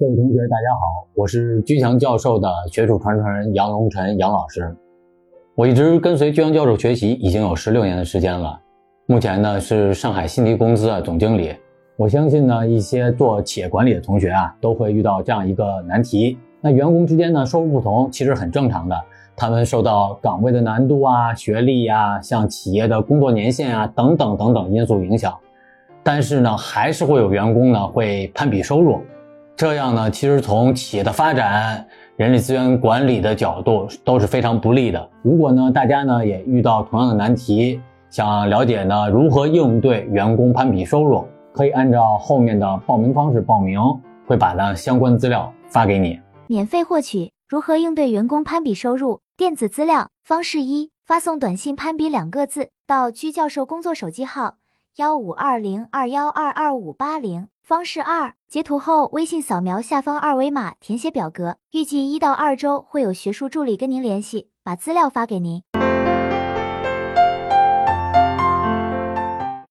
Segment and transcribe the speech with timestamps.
[0.00, 4.72] 各位同学，大家好，我是居强教授的学术传承人杨龙晨杨老师。
[5.56, 8.60] 我一直跟随居强教授学习已经有十六年的时间了，
[9.06, 11.52] 目前呢是上海信迪公司的总经理。
[11.96, 18.96] 我相信呢一些做企业管理的同学啊都会遇到这样一个难题：那员工之间呢收入不同，其实很正常的，
[19.34, 25.36] 他们受到岗位的难度啊、学历呀、像企业的工作年限啊等等等等因素影响。
[26.04, 29.00] 但是呢，还是会有员工呢会攀比收入。
[29.58, 31.84] 这样呢，其实从企业的发展、
[32.14, 35.10] 人力资源管理的角度都是非常不利的。
[35.20, 43.80] 如果呢，大家呢也遇到同样的难题，想了解呢如何应对员工攀比收入，可以按照后面的报名方式报名，
[44.28, 47.32] 会把呢相关资料发给你，免费获取。
[47.48, 49.18] 如何应对员工攀比收入？
[49.36, 54.54] 电子资料方式一：发送短信“攀比”两个字到居教授工作手机号
[54.98, 57.46] 幺五二零二幺二二五八零。
[57.62, 61.58] 方式二：截图后，微信扫描下方二维码，填写表格。
[61.70, 65.62] 预计一到二周会有学术助理跟您联系，把资料发给您。